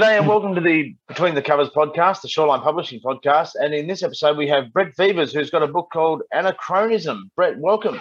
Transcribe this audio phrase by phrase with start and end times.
[0.00, 3.50] G'day and welcome to the Between the Covers podcast, the Shawline Publishing podcast.
[3.60, 7.30] And in this episode, we have Brett Vevers, who's got a book called Anachronism.
[7.36, 8.00] Brett, welcome.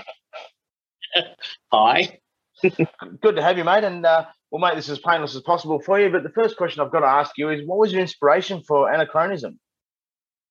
[1.74, 2.20] Hi.
[2.62, 3.84] Good to have you, mate.
[3.84, 6.10] And uh, we'll make this as painless as possible for you.
[6.10, 8.90] But the first question I've got to ask you is what was your inspiration for
[8.90, 9.60] Anachronism?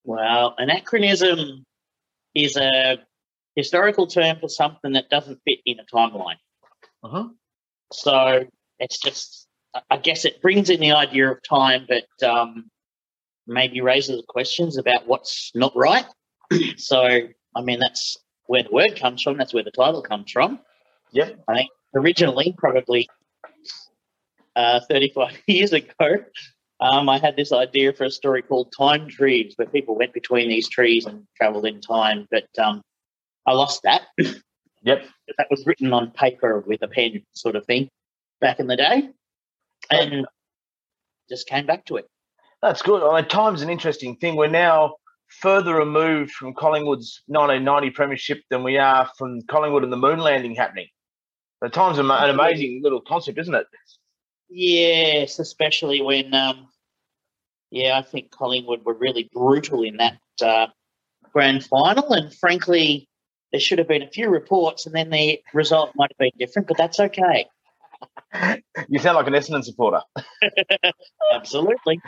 [0.05, 1.65] Well, anachronism
[2.35, 2.99] is a
[3.57, 6.37] historical term for something that doesn't fit in a timeline.
[7.03, 7.29] Uh-huh.
[7.91, 8.45] So
[8.79, 9.48] it's just
[9.91, 12.71] I guess it brings in the idea of time, but um,
[13.47, 16.07] maybe raises questions about what's not right.
[16.77, 19.37] so, I mean, that's where the word comes from.
[19.37, 20.61] That's where the title comes from.
[21.13, 21.45] Yep.
[21.49, 23.09] I think originally, probably
[24.57, 26.25] uh, 35 years ago,
[26.81, 30.49] um, I had this idea for a story called Time Trees, where people went between
[30.49, 32.27] these trees and travelled in time.
[32.31, 32.83] But um,
[33.47, 34.03] I lost that.
[34.85, 35.05] Yep.
[35.37, 37.89] that was written on paper with a pen, sort of thing,
[38.41, 39.11] back in the day
[39.91, 40.27] and
[41.29, 42.07] just came back to it.
[42.63, 43.03] That's good.
[43.03, 44.37] I mean, time's an interesting thing.
[44.37, 44.97] We're now
[45.29, 50.55] further removed from Collingwood's 1990 premiership than we are from Collingwood and the moon landing
[50.55, 50.89] happening.
[51.61, 53.67] The time's an amazing little concept, isn't it?
[54.49, 56.69] Yes, especially when, um,
[57.71, 60.69] yeah, I think Collingwood were really brutal in that uh,
[61.33, 63.09] grand final, and frankly,
[63.51, 66.69] there should have been a few reports, and then the result might have been different,
[66.69, 67.47] but that's okay.
[68.89, 70.01] You sound like an Essendon supporter.
[71.35, 72.01] Absolutely.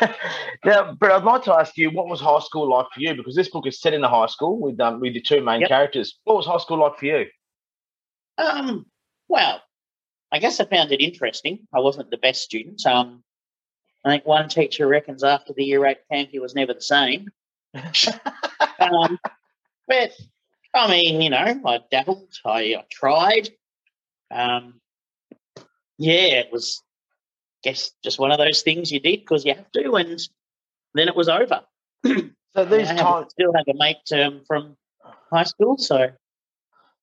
[0.64, 3.14] now, but I'd like to ask you, what was high school like for you?
[3.14, 5.60] Because this book is set in a high school with um, with the two main
[5.60, 5.68] yep.
[5.68, 6.18] characters.
[6.24, 7.26] What was high school like for you?
[8.38, 8.86] Um,
[9.28, 9.62] well,
[10.32, 11.66] I guess I found it interesting.
[11.74, 12.84] I wasn't the best student.
[12.86, 13.22] Um,
[14.04, 17.28] I think one teacher reckons after the year eight camp he was never the same.
[17.74, 19.18] um,
[19.86, 20.12] but
[20.74, 23.50] I mean, you know, I dabbled, I, I tried.
[24.30, 24.79] Um,
[26.00, 26.82] yeah, it was,
[27.62, 30.18] I guess, just one of those things you did because you have to, and
[30.94, 31.60] then it was over.
[32.06, 34.76] so these times still have a mate um, from
[35.30, 36.08] high school, so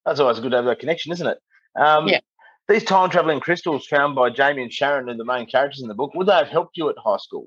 [0.03, 1.37] that's always good to have that connection, isn't it?
[1.79, 2.21] Um, yeah.
[2.67, 5.93] These time traveling crystals found by Jamie and Sharon, and the main characters in the
[5.93, 7.45] book, would they have helped you at high school?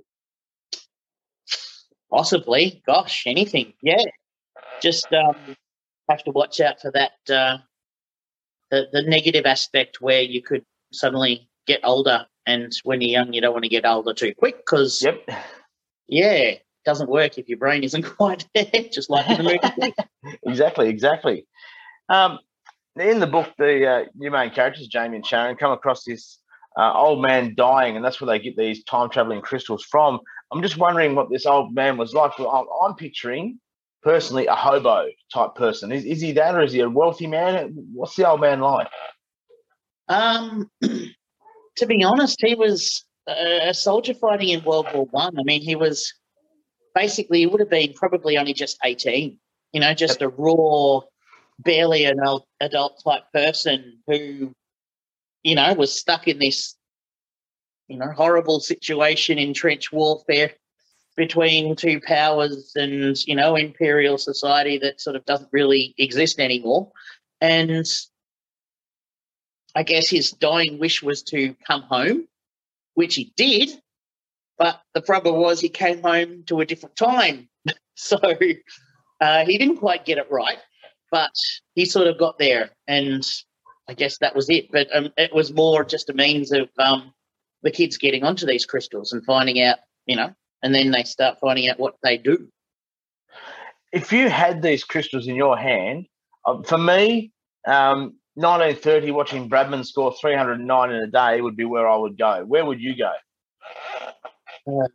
[2.13, 2.81] Possibly.
[2.87, 3.75] Gosh, anything.
[3.83, 4.05] Yeah.
[4.81, 5.35] Just um,
[6.09, 7.59] have to watch out for that uh,
[8.71, 12.27] the the negative aspect where you could suddenly get older.
[12.47, 15.23] And when you're young, you don't want to get older too quick because, yep.
[16.09, 19.95] yeah, it doesn't work if your brain isn't quite there, just like in the movie.
[20.47, 21.47] exactly, exactly.
[22.09, 22.39] Um,
[22.99, 26.39] in the book, the uh, new main characters, Jamie and Sharon, come across this
[26.77, 30.21] uh, old man dying, and that's where they get these time traveling crystals from.
[30.53, 32.33] I'm just wondering what this old man was like.
[32.39, 33.61] I'm, I'm picturing
[34.03, 35.93] personally a hobo type person.
[35.93, 37.73] Is, is he that, or is he a wealthy man?
[37.93, 38.89] What's the old man like?
[40.11, 45.39] Um, to be honest, he was a soldier fighting in World War One.
[45.39, 45.41] I.
[45.41, 46.13] I mean, he was
[46.95, 49.39] basically he would have been probably only just eighteen.
[49.73, 51.01] You know, just a raw,
[51.61, 52.19] barely an
[52.61, 54.53] adult type person who,
[55.45, 56.75] you know, was stuck in this,
[57.87, 60.51] you know, horrible situation in trench warfare
[61.17, 66.91] between two powers and you know imperial society that sort of doesn't really exist anymore
[67.41, 67.87] and
[69.75, 72.27] I guess his dying wish was to come home,
[72.95, 73.71] which he did.
[74.59, 77.49] But the problem was he came home to a different time.
[77.95, 78.19] so
[79.21, 80.59] uh, he didn't quite get it right,
[81.11, 81.33] but
[81.75, 82.71] he sort of got there.
[82.87, 83.25] And
[83.89, 84.71] I guess that was it.
[84.71, 87.13] But um, it was more just a means of um,
[87.63, 91.39] the kids getting onto these crystals and finding out, you know, and then they start
[91.41, 92.49] finding out what they do.
[93.93, 96.07] If you had these crystals in your hand,
[96.45, 97.33] uh, for me,
[97.67, 102.45] um, 1930 watching Bradman score 309 in a day would be where I would go.
[102.45, 103.13] Where would you go?
[104.67, 104.89] Uh,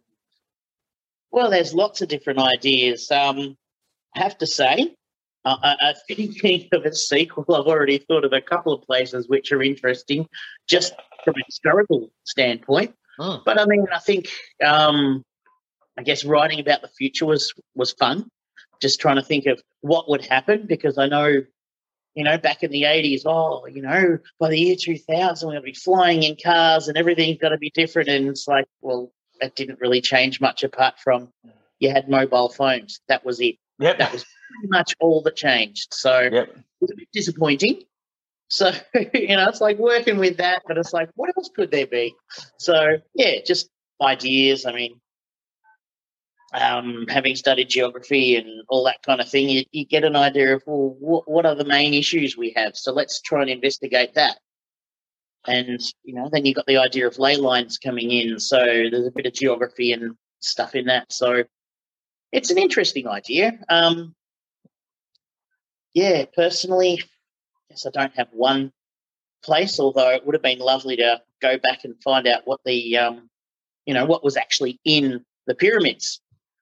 [1.32, 3.12] well, there's lots of different ideas.
[3.12, 3.58] Um,
[4.16, 4.96] I have to say,
[5.44, 9.52] uh, I, thinking of a sequel, I've already thought of a couple of places which
[9.52, 10.28] are interesting,
[10.68, 10.94] just
[11.24, 12.96] from a historical standpoint.
[13.20, 13.38] Hmm.
[13.46, 14.30] But I mean, I think,
[14.66, 15.24] um,
[15.98, 18.28] I guess writing about the future was was fun.
[18.82, 21.42] Just trying to think of what would happen because I know
[22.16, 25.62] you know, back in the 80s, oh, you know, by the year 2000, we're going
[25.62, 28.08] to be flying in cars and everything's got to be different.
[28.10, 31.30] And it's like, well, that didn't really change much apart from
[31.80, 33.02] you had mobile phones.
[33.10, 33.56] That was it.
[33.80, 33.98] Yep.
[34.00, 35.94] That was pretty much all that changed.
[35.94, 36.48] So Yep.
[36.48, 37.82] it was a bit disappointing.
[38.48, 38.72] So,
[39.14, 42.16] you know, it's like working with that, but it's like, what else could there be?
[42.60, 43.70] So, yeah, just
[44.02, 44.66] ideas.
[44.66, 45.02] I mean,
[46.54, 50.56] um, having studied geography and all that kind of thing, you, you get an idea
[50.56, 52.76] of, well, what, what are the main issues we have?
[52.76, 54.38] So let's try and investigate that.
[55.48, 58.40] And, you know, then you've got the idea of ley lines coming in.
[58.40, 61.12] So there's a bit of geography and stuff in that.
[61.12, 61.44] So
[62.32, 63.60] it's an interesting idea.
[63.70, 64.16] Um,
[65.94, 68.72] yeah, personally, I guess I don't have one
[69.44, 72.98] place, although it would have been lovely to go back and find out what the,
[72.98, 73.30] um,
[73.86, 76.22] you know, what was actually in the pyramids.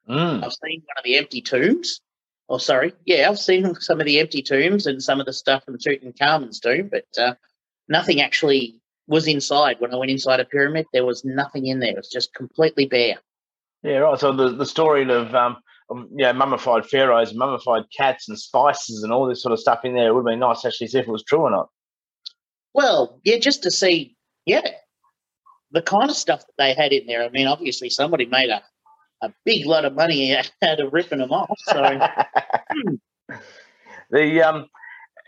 [0.10, 0.44] Mm.
[0.44, 2.02] I've seen one of the empty tombs.
[2.50, 2.94] Oh, sorry.
[3.06, 6.60] Yeah, I've seen some of the empty tombs and some of the stuff from Tutankhamun's
[6.60, 7.36] tomb, but uh,
[7.88, 9.78] nothing actually was inside.
[9.80, 11.92] When I went inside a pyramid, there was nothing in there.
[11.92, 13.18] It was just completely bare.
[13.84, 14.20] Yeah, right.
[14.20, 15.58] So the, the story of um
[15.90, 19.84] of, yeah, mummified pharaohs, and mummified cats, and spices, and all this sort of stuff
[19.84, 20.08] in there.
[20.08, 21.70] It would have been nice to actually see if it was true or not.
[22.74, 24.16] Well, yeah, just to see,
[24.46, 24.68] yeah,
[25.72, 27.24] the kind of stuff that they had in there.
[27.24, 28.64] I mean, obviously, somebody made a,
[29.24, 31.58] a big lot of money out of ripping them off.
[31.60, 32.08] So,
[34.12, 34.68] the um,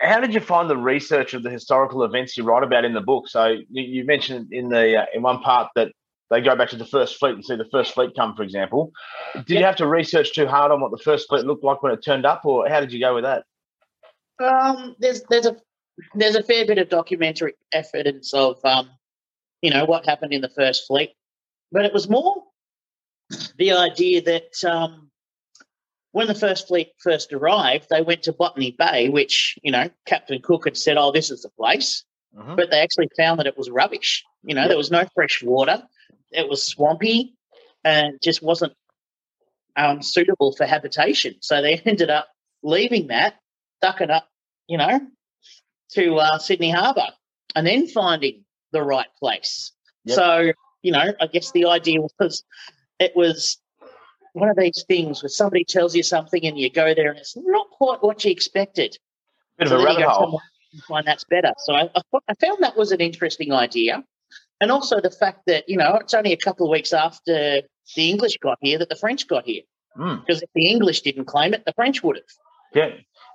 [0.00, 3.00] how did you find the research of the historical events you write about in the
[3.00, 3.28] book?
[3.28, 5.92] So you, mentioned in the uh, in one part that
[6.30, 8.92] they go back to the first fleet and see the first fleet come, for example.
[9.34, 11.92] Did you have to research too hard on what the first fleet looked like when
[11.92, 13.44] it turned up, or how did you go with that?
[14.42, 15.56] um, there's there's a
[16.14, 18.90] there's a fair bit of documentary evidence of um,
[19.62, 21.12] you know what happened in the first fleet,
[21.72, 22.42] but it was more
[23.56, 25.10] the idea that um,
[26.12, 30.40] when the first fleet first arrived, they went to Botany Bay, which you know Captain
[30.42, 32.56] Cook had said, "Oh, this is the place," Mhm.
[32.56, 34.24] but they actually found that it was rubbish.
[34.42, 35.82] You know, there was no fresh water.
[36.32, 37.34] It was swampy
[37.84, 38.74] and just wasn't
[39.76, 41.36] um, suitable for habitation.
[41.40, 42.28] So they ended up
[42.62, 43.36] leaving that,
[43.82, 44.28] ducking up,
[44.66, 45.00] you know,
[45.92, 47.08] to uh, Sydney Harbour
[47.54, 49.72] and then finding the right place.
[50.04, 50.16] Yep.
[50.16, 50.52] So,
[50.82, 52.44] you know, I guess the idea was
[52.98, 53.58] it was
[54.32, 57.36] one of these things where somebody tells you something and you go there and it's
[57.36, 58.96] not quite what you expected
[59.58, 60.40] Bit so of a rabbit hole.
[60.86, 61.52] find that's better.
[61.64, 61.88] So I,
[62.28, 64.04] I found that was an interesting idea.
[64.60, 67.62] And also the fact that, you know, it's only a couple of weeks after
[67.94, 69.62] the English got here that the French got here.
[69.98, 70.24] Mm.
[70.24, 72.24] Because if the English didn't claim it, the French would have.
[72.74, 72.90] Yeah.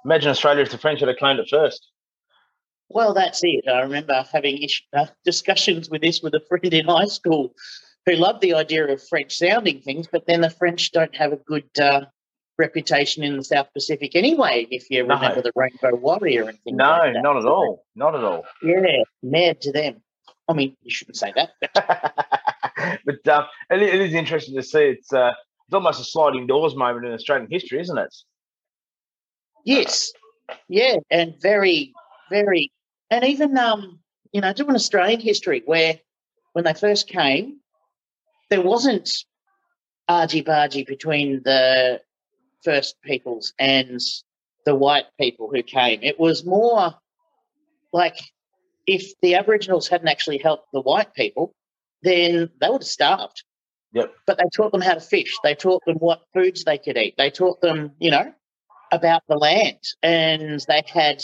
[0.06, 1.88] Imagine Australia if the French had claimed it first.
[2.90, 3.66] Well, that's it.
[3.68, 7.54] I remember having ish- uh, discussions with this with a friend in high school
[8.06, 11.38] who love the idea of French sounding things, but then the French don't have a
[11.38, 12.02] good uh,
[12.58, 15.16] reputation in the South Pacific anyway, if you No.
[15.16, 17.22] remember the Rainbow Warrior and things No, like that.
[17.22, 17.86] not at all.
[17.96, 18.44] Not at all.
[18.64, 20.02] Yeah, mad to them.
[20.48, 21.72] I mean, you shouldn't say that, but
[23.06, 24.80] but um, it, it is interesting to see.
[24.84, 25.32] It's uh,
[25.68, 28.14] it's almost a sliding doors moment in Australian history, isn't it?
[29.64, 30.12] yes,
[30.68, 31.94] yeah, and very,
[32.30, 32.72] very,
[33.10, 34.00] and even um,
[34.34, 36.00] you know, doing Australian history where
[36.54, 37.61] when they first came,
[38.52, 39.10] there wasn't
[40.08, 42.02] argy bargy between the
[42.64, 44.00] first peoples and
[44.66, 46.04] the white people who came.
[46.04, 46.94] It was more
[47.92, 48.20] like
[48.86, 51.54] if the Aboriginals hadn't actually helped the white people,
[52.04, 53.44] then they would have starved.
[53.94, 54.14] Yep.
[54.28, 55.34] But they taught them how to fish.
[55.44, 57.16] They taught them what foods they could eat.
[57.18, 58.34] They taught them, you know,
[58.92, 61.24] about the land, and they had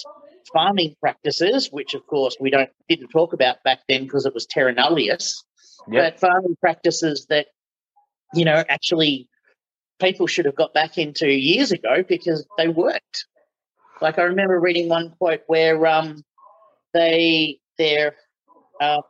[0.54, 4.46] farming practices, which of course we don't didn't talk about back then because it was
[4.46, 5.44] terra nullius.
[5.90, 6.04] Yep.
[6.04, 7.48] But farming practices that,
[8.34, 9.30] you know, actually
[10.00, 13.26] people should have got back into years ago because they worked.
[14.02, 16.24] Like I remember reading one quote where um,
[16.94, 18.16] they their
[18.82, 19.02] um,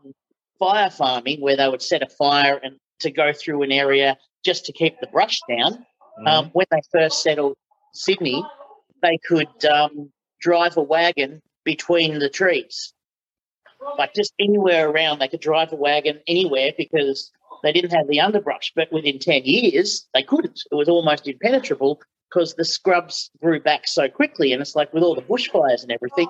[0.60, 4.66] fire farming, where they would set a fire and to go through an area just
[4.66, 5.86] to keep the brush down.
[6.20, 6.28] Mhm.
[6.28, 7.56] Um, when they first settled
[7.94, 8.44] Sydney,
[9.02, 12.94] they could um, drive a wagon between the trees,
[13.98, 15.20] like just anywhere around.
[15.20, 17.32] They could drive a wagon anywhere because
[17.64, 18.72] they didn't have the underbrush.
[18.76, 20.62] But within ten years, they couldn't.
[20.72, 24.52] It was almost impenetrable because the scrubs grew back so quickly.
[24.54, 26.28] And it's like with all the bushfires and everything,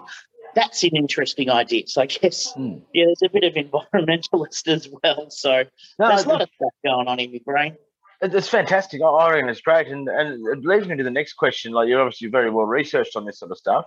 [0.56, 1.84] that's an interesting idea.
[1.88, 2.82] So I guess Mm.
[2.94, 5.30] yeah, there's a bit of environmentalist as well.
[5.30, 5.64] So
[6.00, 7.78] No, there's a lot of stuff going on in my brain.
[8.22, 9.02] it's fantastic.
[9.02, 11.72] I- I reckon it's great, and and it leads me to the next question.
[11.74, 13.86] Like you're obviously very well researched on this sort of stuff.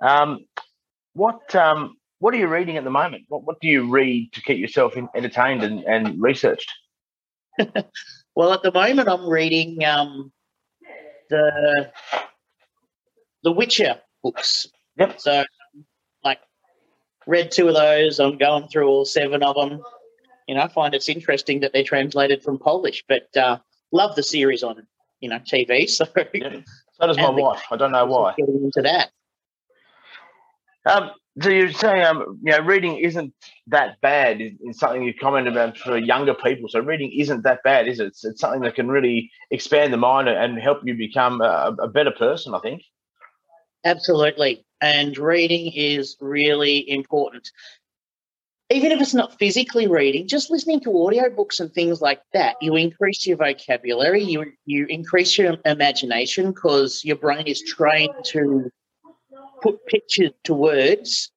[0.00, 0.46] Um,
[1.14, 3.24] what um, what are you reading at the moment?
[3.28, 6.72] What what do you read to keep yourself in, entertained and, and researched?
[8.38, 10.30] Well, at the moment, I'm reading um,
[11.28, 11.90] the
[13.42, 14.64] the Witcher books.
[14.96, 15.20] Yep.
[15.20, 15.44] So
[16.22, 16.38] like,
[17.26, 18.20] read two of those.
[18.20, 19.82] I'm going through all seven of them.
[20.46, 23.58] You know, I find it's interesting that they're translated from Polish, but uh,
[23.90, 24.86] love the series on
[25.18, 25.90] you know TV.
[25.96, 26.60] So, yeah.
[26.92, 27.64] so does my wife.
[27.72, 28.34] I don't know why.
[28.38, 29.10] Getting into that.
[30.88, 33.32] Um, so you're saying, um, you know, reading isn't
[33.68, 34.40] that bad.
[34.40, 36.68] Is something you commented about for younger people.
[36.68, 38.08] So reading isn't that bad, is it?
[38.08, 41.88] It's, it's something that can really expand the mind and help you become a, a
[41.88, 42.54] better person.
[42.54, 42.82] I think.
[43.84, 47.50] Absolutely, and reading is really important.
[48.70, 52.76] Even if it's not physically reading, just listening to audiobooks and things like that, you
[52.76, 58.70] increase your vocabulary, you you increase your imagination because your brain is trained to
[59.60, 61.30] put pictures to words,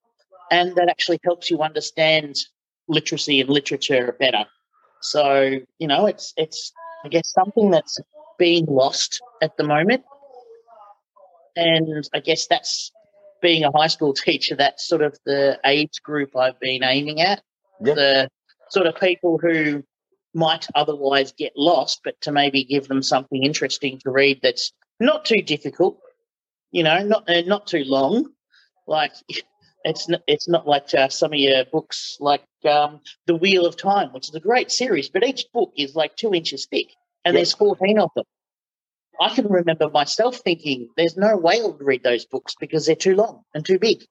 [0.49, 2.35] and that actually helps you understand
[2.87, 4.45] literacy and literature better.
[5.01, 6.71] So you know, it's it's
[7.03, 7.99] I guess something that's
[8.37, 10.03] being lost at the moment,
[11.55, 12.91] and I guess that's
[13.41, 14.55] being a high school teacher.
[14.55, 17.41] That's sort of the age group I've been aiming at.
[17.83, 17.95] Yep.
[17.95, 18.29] The
[18.69, 19.83] sort of people who
[20.33, 25.25] might otherwise get lost, but to maybe give them something interesting to read that's not
[25.25, 25.99] too difficult,
[26.71, 28.31] you know, not uh, not too long.
[28.87, 29.13] Like
[29.83, 33.77] it's not, it's not like uh, some of your books, like um, The Wheel of
[33.77, 36.87] Time, which is a great series, but each book is like two inches thick,
[37.25, 38.25] and there's fourteen of them.
[39.19, 42.95] I can remember myself thinking, "There's no way I would read those books because they're
[42.95, 44.03] too long and too big."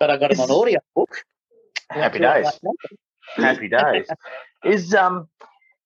[0.00, 1.24] But I got them on audio book.
[1.90, 2.60] Happy days.
[3.36, 4.06] Happy days.
[4.64, 5.28] is um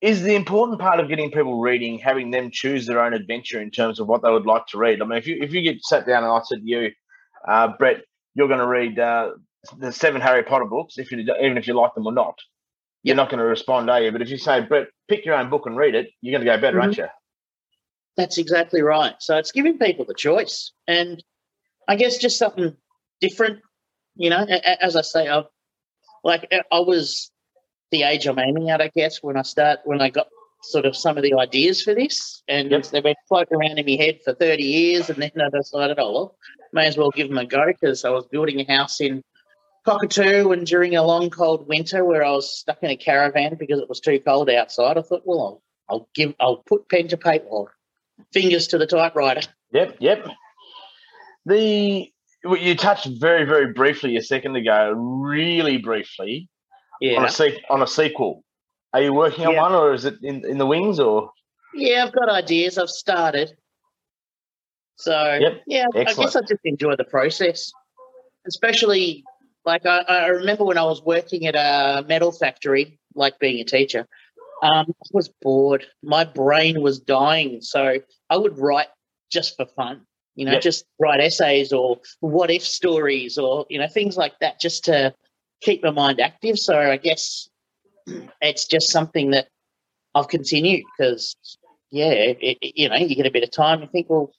[0.02, 3.70] is the important part of getting people reading having them choose their own adventure in
[3.70, 5.00] terms of what they would like to read.
[5.00, 6.90] I mean, if you if you get sat down and I said to you,
[7.48, 8.02] uh, Brett,
[8.34, 9.30] you're going to read uh,
[9.78, 12.36] the seven Harry Potter books, if you even if you like them or not,
[13.04, 14.10] you're not going to respond, are you?
[14.12, 16.52] But if you say, Brett, pick your own book and read it, you're going to
[16.52, 16.86] go better, mm-hmm.
[16.86, 17.08] aren't you?
[18.16, 19.14] That's exactly right.
[19.20, 21.22] So it's giving people the choice, and
[21.88, 22.76] I guess just something
[23.20, 23.60] different.
[24.16, 24.44] You know,
[24.80, 25.46] as I say, I've
[26.24, 27.31] like I was
[27.92, 30.26] the age I'm aiming at, I guess, when I start when I got
[30.62, 32.84] sort of some of the ideas for this, and yep.
[32.86, 36.12] they've been floating around in my head for 30 years, and then I decided, oh
[36.12, 36.36] well,
[36.72, 39.22] may as well give them a go because I was building a house in
[39.84, 43.78] Cockatoo, and during a long cold winter where I was stuck in a caravan because
[43.78, 47.16] it was too cold outside, I thought, well, I'll, I'll give, I'll put pen to
[47.16, 47.74] paper,
[48.32, 49.42] fingers to the typewriter.
[49.72, 50.28] Yep, yep.
[51.44, 52.08] The
[52.44, 56.48] you touched very, very briefly a second ago, really briefly,
[57.02, 57.18] yeah.
[57.18, 58.44] on a se- on a sequel.
[58.92, 59.62] Are you working on yeah.
[59.62, 61.00] one, or is it in, in the wings?
[61.00, 61.30] Or
[61.74, 62.78] yeah, I've got ideas.
[62.78, 63.56] I've started.
[64.96, 65.62] So yep.
[65.66, 66.08] yeah, Excellent.
[66.08, 67.72] I guess I just enjoy the process,
[68.46, 69.24] especially
[69.64, 73.64] like I, I, remember when I was working at a metal factory, like being a
[73.64, 74.06] teacher.
[74.62, 75.86] Um, I was bored.
[76.04, 77.98] My brain was dying, so
[78.30, 78.88] I would write
[79.30, 80.02] just for fun.
[80.36, 80.62] You know, yep.
[80.62, 85.14] just write essays or what if stories or you know things like that, just to
[85.62, 86.58] keep my mind active.
[86.58, 87.48] So I guess
[88.40, 89.48] it's just something that
[90.14, 91.36] I've continued because,
[91.90, 94.32] yeah, it, it, you know, you get a bit of time, you think, well,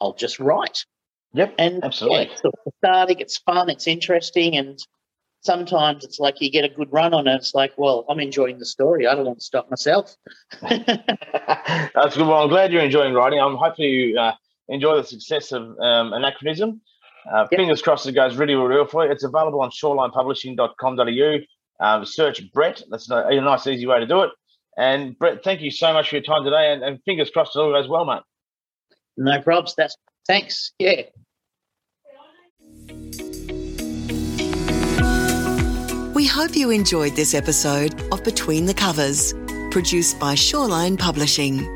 [0.00, 0.84] I'll just write.
[1.32, 2.26] Yep, and absolutely.
[2.26, 4.78] Yeah, it's starting, it's fun, it's interesting, and
[5.40, 7.34] sometimes it's like you get a good run on it.
[7.34, 9.06] It's like, well, I'm enjoying the story.
[9.06, 10.16] I don't want to stop myself.
[10.62, 12.26] That's good.
[12.26, 13.40] Well, I'm glad you're enjoying writing.
[13.40, 14.32] I'm hopefully you uh,
[14.68, 16.80] enjoy the success of um, Anachronism.
[17.32, 17.58] Uh, yep.
[17.58, 19.10] Fingers crossed it goes really, really well for you.
[19.10, 21.38] It's available on shawlinepublishing.com.au.
[21.78, 22.82] Um, search Brett.
[22.90, 24.30] That's a, a, nice, easy way to do it.
[24.78, 26.72] And Brett, thank you so much for your time today.
[26.72, 28.22] And, and fingers crossed it all goes well, mate.
[29.16, 29.74] No probs.
[29.76, 30.72] That's thanks.
[30.78, 31.02] Yeah.
[36.14, 39.34] We hope you enjoyed this episode of Between the Covers,
[39.70, 41.75] produced by Shawline Publishing.